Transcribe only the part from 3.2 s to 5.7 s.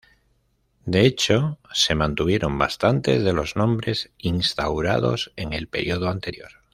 de los nombres instaurados en el